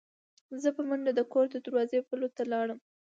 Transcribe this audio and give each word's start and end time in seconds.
زه 0.61 0.69
په 0.75 0.81
منډه 0.89 1.11
د 1.15 1.21
کور 1.31 1.45
د 1.51 1.55
دروازې 1.65 1.99
پلو 2.07 2.27
ته 2.35 2.43
لاړم. 2.51 2.79